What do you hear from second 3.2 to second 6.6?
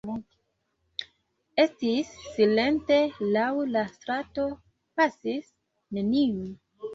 laŭ la strato pasis neniu.